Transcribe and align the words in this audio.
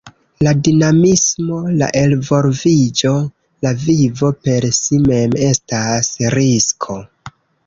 La 0.45 0.51
dinamismo, 0.67 1.59
la 1.81 1.89
elvolviĝo, 2.01 3.11
la 3.67 3.75
vivo 3.85 4.31
per 4.47 4.69
si 4.79 5.03
mem 5.13 5.37
estas 5.53 6.11
risko. 6.39 6.99